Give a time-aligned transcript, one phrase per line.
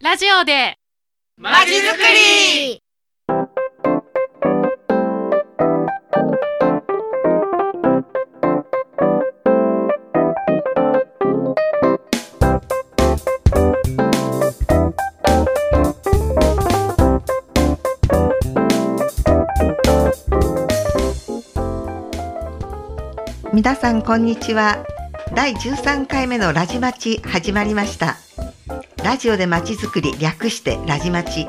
[0.00, 0.78] ラジオで。
[1.36, 2.80] まちづくり。
[23.52, 24.86] 皆さんこんにちは。
[25.34, 28.27] 第13回目のラジマチ始まりました
[29.04, 31.46] ラジオでまちづくり略してラジマチ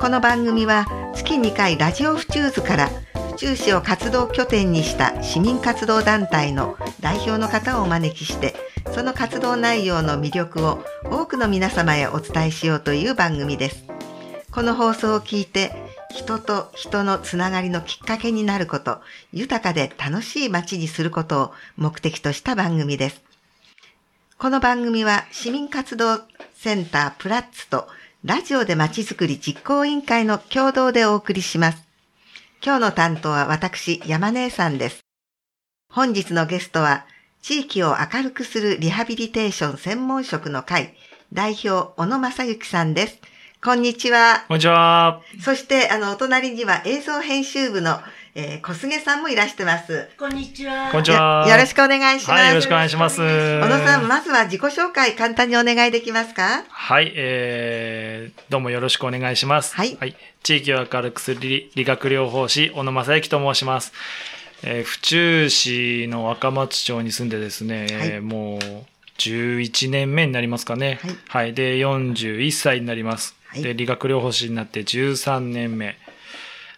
[0.00, 2.88] この番組は月2回ラジオ府中図から
[3.32, 8.54] 府中市を活動拠点にした市民活動団体の代表の方をお招きして
[8.92, 13.84] その活動内容の魅力を多くの皆様へお伝えしようという番組です
[14.50, 19.00] この放送を聞いて人と人のつながりのきっかけになること、
[19.32, 23.25] 豊かで楽しい街にすることを目的とした番組です。
[24.38, 26.20] この番組は市民活動
[26.52, 27.88] センタープラッツと
[28.22, 31.82] ラジオで街づくり実行委員会の共同でお送りします。
[32.62, 35.00] 今日の担当は私、山姉さんです。
[35.90, 37.06] 本日のゲストは、
[37.40, 40.94] 地域を明るくするリハビリテーション専門職の会、
[41.32, 43.18] 代表、小野正幸さんです。
[43.64, 44.44] こんにちは。
[44.48, 45.22] こんにちは。
[45.40, 48.00] そして、あの、お隣には映像編集部の、
[48.38, 50.10] えー、小菅さんもいらしてます。
[50.18, 50.90] こんにちは。
[50.92, 51.46] こんにちは。
[51.48, 52.38] よろしくお願いします。
[52.38, 53.16] はい、よろしくお願いします。
[53.16, 56.64] 小野さん、まずは自己紹介簡単にお願いできますか？
[56.68, 59.74] はい、えー、どうもよろしくお願いします。
[59.74, 59.96] はい
[60.42, 63.94] 地域を明るくする理理学療法士、小野正幸と申します。
[64.62, 68.60] えー、府中市の若松町に住んでですね、はいえーもう
[69.16, 71.00] 11年目になりますかね。
[71.28, 73.34] はいで、41歳になります。
[73.46, 75.96] はいで、理学療法士になって13年目。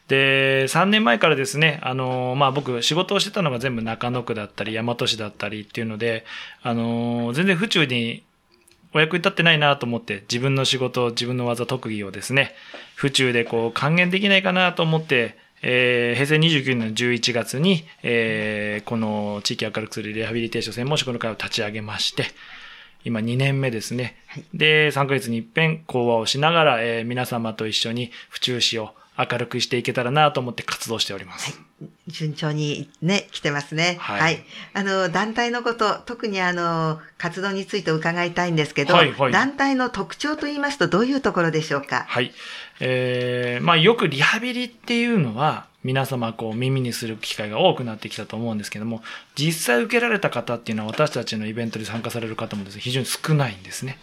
[0.08, 6.24] で、3年前からですね、あの、まあ、僕、仕事をしてたのが全部中野区だったり、大和市だったりっていうので、
[6.62, 8.22] あの、全然府中に
[8.94, 12.54] お役に立ってないなと思って、自分の仕事、自分の技、特技をですね、
[12.94, 22.26] 府中でこう還元できないかなと思って、えー平成29年の11月に、えーこの地域を明るくするリハビリテーション専門職の会を立ち上げまして、
[23.04, 24.16] 今2年目ですね。
[24.28, 31.58] はいで、3ヶ月に一遍講話をしながら、えー皆様と一緒に府中市を明るくしていけたらなと思って活動しております。
[32.06, 33.96] 順調にね、来てますね。
[34.00, 42.04] はいあの、団体のこと、特にあの、活動について伺いたいんですけど、はいはい団体の特徴と言いますとどういうところでしょうか？
[42.08, 42.32] はい。
[42.80, 49.00] えーまあよくリハビリっていうのは、皆様こう耳にする機会が多くなってきたと思うんですけども、
[49.36, 53.98] 実際受けられた方っていうのは私たちのイベントに参加される方もですね、非常に少ないんですね。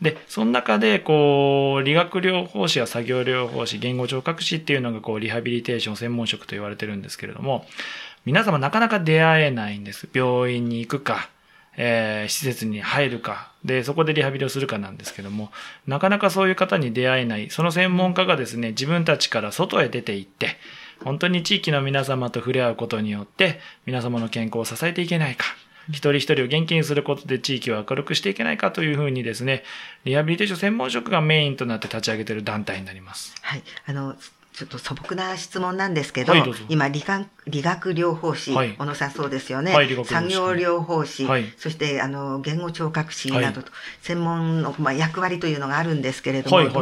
[0.00, 7.66] で、その中で、こう、理学療法士や作業療法士、言語聴覚士っていうのがこう、リハビリテーション専門職と言われてるんですけれども、
[8.24, 10.08] 皆様なかなか出会えないんです。
[10.12, 11.30] 病院に行くか、
[11.76, 15.50] えー施設に入るか、で、そこでリハビリをするかなんですけども、
[15.86, 20.56] なかなかそういう方に出会えない、その専門家がですね、自分たちから外へ出て行って、
[21.04, 25.44] 本当に地域の皆様と触れ合うことによって、皆様の健康を支えていけないか、
[25.88, 29.62] 一人一人を元気にすることで地域を明るくしていけないかというふうにですね、
[30.04, 33.34] リハビリテーション専門職がメインとなって立ち上げている団体になります。
[33.40, 33.62] はい。
[33.86, 34.14] あの、
[34.52, 38.74] ちょっと素朴な質問なんですけど、はいど今理学、理学療法士、はい。
[38.76, 39.72] 小野さんそうですよね。
[39.72, 41.44] はい産業療法士、はい。
[41.56, 43.70] そしてあの言語聴覚士はいなどと、
[44.02, 46.74] 専門の、まあ、役割というのがあるんですけれども、はいはい。
[46.74, 46.80] ど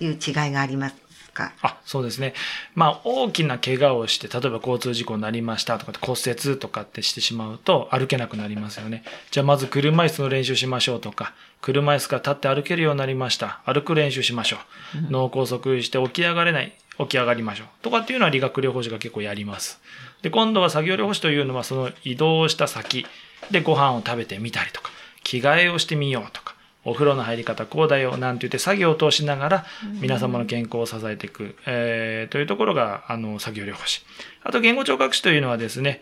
[0.00, 0.96] ういう違いがあります？
[1.32, 2.34] かあ、そうですね。
[2.74, 9.02] まあ、大きな怪我をして、例えば交通事故になりましたとかって骨折とかってしてしまうと歩けなくなりますよね。
[9.30, 13.60] じゃあまず車椅子の練習しましょうとか、車椅子から立って歩けるようになりました。
[13.64, 15.10] 歩く練習しましょう。
[15.10, 16.72] 脳梗塞して起き上がれない。
[16.98, 17.66] 起き上がりましょう。
[17.82, 19.80] とかっていうのは理学療法士が結構やります。
[20.22, 23.06] で、今度は作業療法士というのはその移動した先
[23.50, 24.90] でご飯を食べてみたりとか、
[25.24, 26.41] 着替えをしてみようとか、
[26.84, 29.66] お風呂の入り方こうだよなんて言って作業を通しながら
[30.00, 34.02] 皆様の健康を支えていく、えーというところがあの作業療法士。
[34.42, 36.00] あと言語聴覚士というのはですね、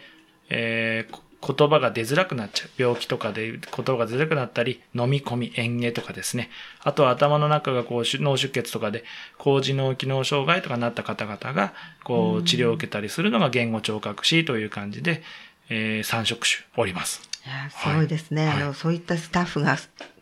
[0.48, 2.70] えーこ言葉が出づらくなっちゃう。
[2.76, 6.50] 病気とかで言葉が出づらくなったり、飲み込み、嚥下とかですね。
[6.84, 9.04] あとは頭の中がこうし脳出血とかで、
[9.38, 11.72] 高次脳機能障害とかなった方々が、
[12.04, 15.22] こう治療を受けたりするのが言語聴覚士という感じで、
[15.70, 17.29] えー、3職種おります。
[17.46, 17.48] い。
[17.48, 18.62] やすごいですね、はい。
[18.62, 19.76] あのそういったスタッフが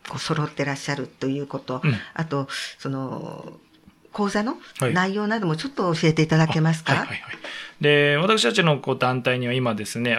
[0.07, 1.95] こう揃ってらっしゃるということ、うん。
[2.13, 3.53] あとその
[4.11, 4.93] 講座のはい。
[4.93, 7.21] 内容などもちょっと教えていただけますか、はいはいはい。
[7.81, 10.17] で、私たちのこう団体には今ですね、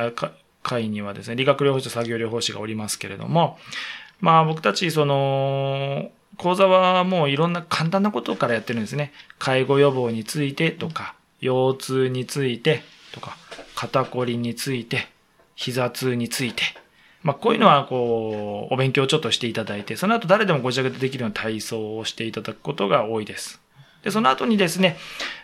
[0.63, 3.59] 会にはですね、理学療法士と作業療法士がおりますけれども、
[4.21, 9.13] まあ僕たちその、講座はもういろんな簡単なことからやってるんですね。
[9.39, 12.83] 介護予防についてとか、腰痛について
[13.13, 13.37] とか、
[13.75, 15.09] 肩こりについて、
[15.55, 16.63] 膝痛について、
[17.23, 23.61] まあ、こういうのはこうお勉強をちょっとしていただいてその後誰でもご自宅でできるような体操をしていただくことが多いです。
[24.03, 24.97] でその後にですね、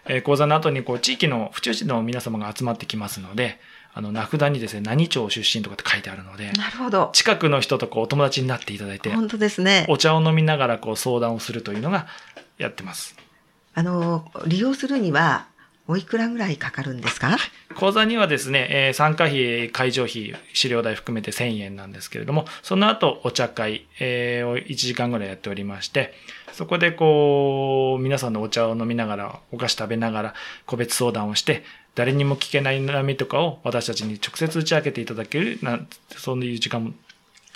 [0.06, 3.60] えー講座の後にこう地域の府中市の皆様が集まってきますので
[3.92, 7.10] あの名札にですね何町出身とかって書いてあるのでなるほど。
[7.12, 9.84] 近くの人とこうお友達になっていただいて本当ですね。
[9.90, 12.06] お茶を飲みながらこう相談をするというのが
[12.58, 13.16] やってます。
[13.74, 15.48] あの、利用するには、
[15.88, 17.36] おいくらぐらいかかるんですか？
[17.76, 26.12] 講座にはですね、えー参加費、会場費、資料代含めて1000円なんですけれども、その後お茶会、えーを1時間ぐらいやっておりまして、
[26.52, 30.34] そこでこう、皆さんのお茶を飲みながら、お菓子食べながら、
[30.64, 31.62] 個別相談をして、
[31.94, 36.92] 誰にも聞けない悩みとかを私たちに直接打ち明けていただける、なんそういう時間も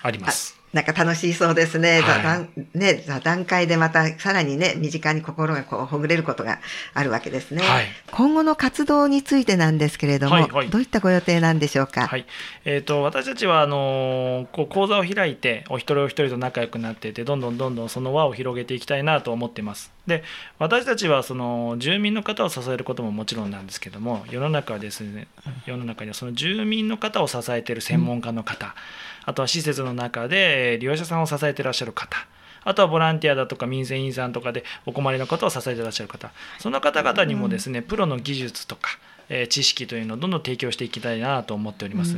[0.02, 0.59] あります。
[0.72, 1.94] なんか楽しそうですね。
[1.94, 6.60] はい座談ね、座談会でまたさらにね、身近に心がこうほぐれることが
[6.94, 7.62] あるわけですね。
[7.62, 12.06] はい今後の活動についてなんですけれども、はいはいどういったご予定なんでしょうか？
[12.06, 12.26] はい。
[12.64, 19.90] えっ、と、私たちは、あのーこう、講座を開いて、お一人お一人と仲良くなっていて、どんどんどんどんその輪を広げていきたいなと思っています。
[20.06, 20.22] で、
[20.58, 25.26] 私たちは、その、住民の方を支えることももちろんなんですけども、世の中はですね、
[25.66, 28.74] 世の中にはその住民の方を支えている専門家の方、
[29.24, 32.16] あとは施設の中でえー利用者さんを支えていらっしゃる方、
[32.64, 38.90] あとはボランティアだとか民生委員さんとかでお困りの方を支えていらっしゃる方、その方々にもですね、プロの技術とか、
[39.28, 42.16] えー知識というのをどんどん提供していきたいなと思っております。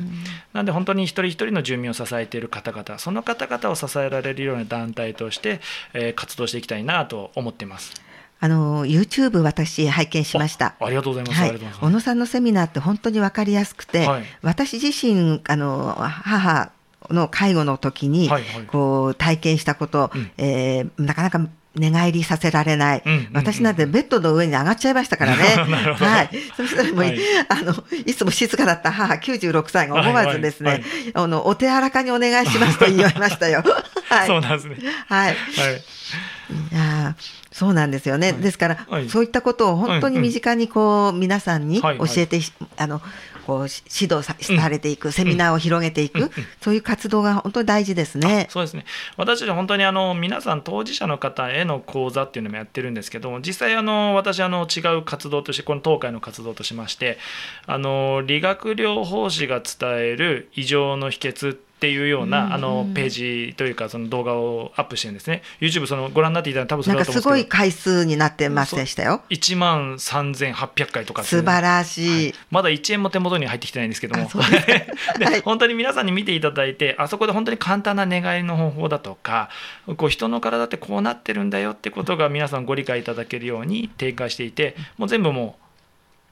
[0.52, 5.60] なんで本当に一人一人の住民を支えている方々、その方々を支えられるような団体として、
[5.92, 7.92] えー活動していきたいなと思っています。
[8.40, 10.74] あの、YouTube 私拝見しました。
[10.80, 11.40] あありがとうございます。
[11.40, 16.72] はい、小野さんのセミナーって本当にわかりやすくて、はい私自身、あの、母
[17.12, 21.40] の介護の時に、はいはいこう、体験したこと、うんえーなかなか
[21.74, 23.02] 寝返りさせられない。
[23.04, 25.42] うんうんうん私なんてベッドの上に上がっちゃいましたからね。
[25.96, 26.30] はい。
[26.56, 27.18] そしたらもう、はい
[27.48, 27.74] あの、
[28.04, 33.64] いつも静かだった母96歳が思わずですね、はいはいあの、お手柔らかにお願いしますと言いましたよ。
[34.08, 34.26] はい。
[34.26, 34.76] そうなんですね。
[35.08, 35.26] はい。
[35.28, 35.36] はい。
[35.36, 38.32] いやーそうなんですよね。
[38.32, 39.08] ですから、はい。
[39.08, 42.08] そういったことを本当に身近にこう、皆さんにはいはい。
[42.08, 42.40] 教えて、
[42.78, 43.00] あの、
[43.46, 48.46] こう、し指導さされていく、セミナーを広げていく、そういう活動が本当に大事ですね。
[48.50, 48.84] そうですね。
[49.16, 57.18] 私たち本当にあの皆さん当事者の方への講座っていうのもやってるんですけども、実際あの私あの違う活動としてこの東海の活動としまして、
[57.66, 65.42] あの理学療法士が伝える異常の秘訣っていうようなあのページというかその動画をアップしてるんですね。
[65.60, 69.22] YouTube そのご覧になっていただいたら多分それだと思うんですごい回数になってませんでしたよ。
[69.30, 72.34] 1万3800回とか素晴らしい。
[72.50, 74.28] まだ1円も手元に入ってきてないんですけども。
[74.28, 75.40] はい。
[75.42, 79.48] 本当に皆さんに見ていただいてあそこで本当に簡単な願いの方法だとか
[79.96, 85.62] こう人の体ってこうなってるんだよってことが皆さんご理解いただけるように展開していてもう全部もう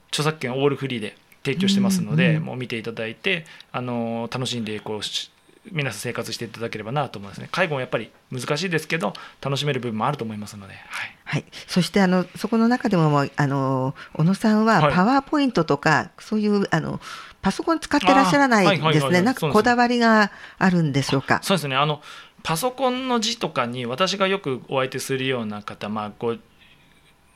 [0.09, 2.43] 著作権オールフリーで提供してますので、うんうん。
[2.43, 5.31] もう見ていただいてあの楽しんでこうし
[5.71, 7.49] 皆さん生活していただければなと思いますね。
[7.51, 11.45] 介護もやっぱり難しいですけど楽しめる部分もあると思いますので、はい、はい。
[11.67, 14.93] そして、あの、そこの中でも、あの、小野さんははい。
[14.93, 16.99] パワーポイントとか、そういう、あの、
[17.41, 19.21] パソコン使ってらっしゃらないですね。
[19.21, 21.39] なんかこだわりがあるんでしょうか？
[21.41, 21.75] そうですね。
[21.75, 22.01] あの
[22.43, 26.39] パソコンの字とかに私がよくお相手するような方、まあ、こう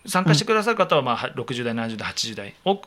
[0.08, 2.82] 参加してくださる方はまあは60代70代80代お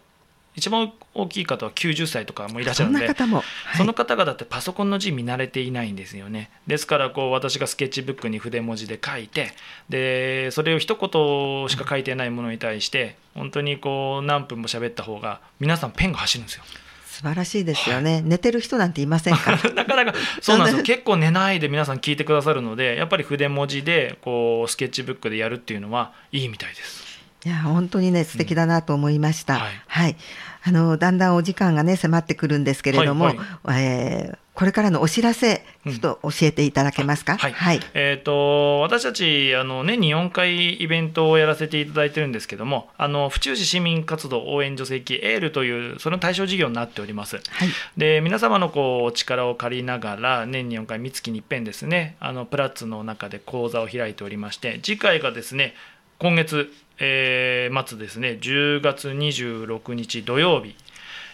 [0.59, 3.43] 一番大きい方は90歳とかもいらっしゃそるのでんな方も。
[3.77, 9.53] その方々ってパソコンの字見慣れていないんですよねですからこう私がスケッチブックに筆文字で書いて
[9.89, 16.65] でそれを一言しか書いてないものに対して本当にこう何分も喋った方が皆さんペンが走るんですよ
[17.07, 18.23] 素晴らしいですよね。
[18.25, 19.59] 寝てる人なんていませんから。
[19.75, 27.08] なかなかそうなんですよ 結構寝ないで皆さん聞いてくださるのでやっぱり筆文字でこうスケッチブックでやるっていうのはいいみたいです。
[27.45, 29.55] いや本当にね素敵だなと思いました。
[29.55, 30.17] うんははいい、
[30.65, 33.37] あのだんだんお時間がね迫ってくるんですけれども、はい
[33.81, 37.39] えーこれからのお知らせうんちょっと教えていただけますか？
[37.39, 37.81] はいはい。
[37.95, 47.37] えー、と私たちあの年に4回イベントをやらせていただいてるんですけどもあの府中市市民活動応援助成金エールというその対象事業になっております。
[47.37, 47.69] はい。
[47.97, 55.75] で皆様のこうお力を借りながら年に4回三月に一遍ですねあのプラッツの中で講座を開いておりまして次回がですね
[56.19, 58.39] 今月、えー末ですね。
[58.41, 60.75] 10月26日土曜日、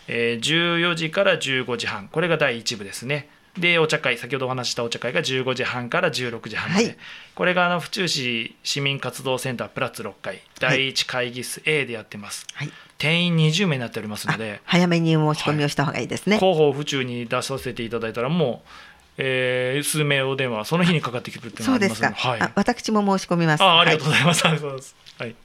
[0.09, 2.09] えー14時から15時半。
[2.09, 3.31] これが第1部ですね。
[3.59, 4.19] でお茶会。
[4.19, 6.97] 先ほどお話ししたお茶会が15時半から16時半まで、はい。
[7.35, 10.43] これがあの府中市市民活動センタープラッツ6階。
[10.61, 12.71] 第1会議室 A でやってます、はい。
[12.99, 14.61] 定員20名になっておりますので。
[14.67, 16.37] 早めに申し込みをした方がいいですね。
[16.37, 18.69] 広報府中に出させていただいたらもう、
[19.17, 21.79] えー数名お電話その日にかかってくるっていうの。
[21.79, 23.63] がありますので、はい、あ私も申し込みます。
[23.63, 24.45] あありがとうはございます。
[24.47, 24.97] ありがとうございます。
[25.19, 25.37] はい。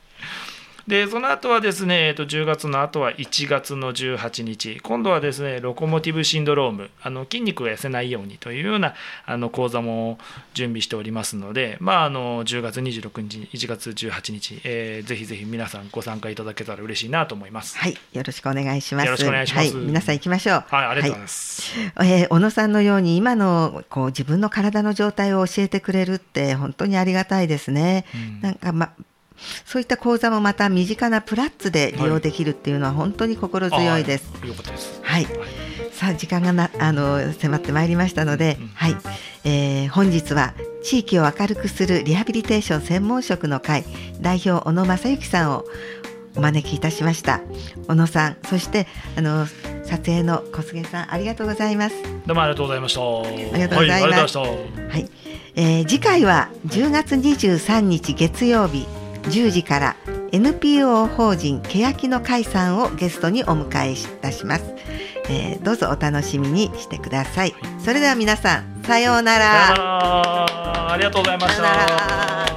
[0.89, 4.79] でその後はですね、えっと、10月の後は1月の18日。
[4.81, 6.89] 今度はですねロコモティブシンドローム。
[7.03, 8.95] あの筋肉が痩せないようにというような
[9.27, 10.17] あの講座も
[10.55, 17.77] 準備しておりますので、まあ、あの10月26日1月18日、えー、ぜひぜひ皆さんご参加いただけたら嬉しいなと思います。
[17.77, 19.05] はいよろしくお願いします。
[19.05, 20.63] よろしくお願いします、はい、皆さん行きましょう。
[20.69, 28.91] はいありがとうございます、はい、えー、小野さんのように今のこう自分の体の状態を教えてくれるって本当にありがたいですね、うん、なんかま
[29.65, 34.31] そういった講座もまた身近なプラッツで利用できるっていうのは本当に心強いです。
[34.41, 35.01] はい、です。
[35.03, 35.27] はい、
[35.91, 38.95] さあ時間がなあの迫ってまいりましたので、うん、はい、
[39.43, 40.53] えー、本日は
[40.83, 43.83] 地域を明るくするリハビリテーション専門職の会
[44.21, 45.65] 代表小野正幸さんを
[46.35, 47.41] お招きいたしました。
[47.87, 49.45] 小野さんそしてあの
[49.83, 51.95] 撮影の小菅さんありがとうございます。
[52.25, 53.01] どうもありがとうございました。
[53.01, 54.37] ありがとうございます。
[54.37, 54.49] はい、
[54.89, 55.09] はい、
[55.55, 58.85] えー、次回は10月23日月曜日
[59.23, 59.95] 10時から
[60.31, 64.75] NPO 法人欅の会さんをゲストにお迎えいたします、
[65.29, 67.53] えー、どうぞお楽しみにしてください。
[67.83, 70.91] それでは皆さんさようなら。
[70.91, 72.48] ありがとうございました